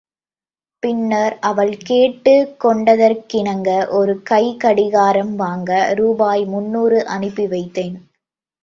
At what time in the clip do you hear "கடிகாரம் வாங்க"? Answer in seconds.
4.59-5.71